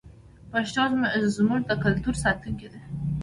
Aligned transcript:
پښتو 0.51 0.83
زموږ 1.35 1.61
د 1.65 1.71
کلتور 1.83 2.15
ساتونکې 2.23 2.67
ده. 2.73 2.81